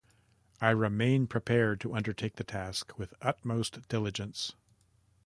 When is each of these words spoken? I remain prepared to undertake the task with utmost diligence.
I 0.59 0.71
remain 0.71 1.27
prepared 1.27 1.79
to 1.81 1.93
undertake 1.93 2.37
the 2.37 2.43
task 2.43 2.97
with 2.97 3.13
utmost 3.21 3.87
diligence. 3.87 4.53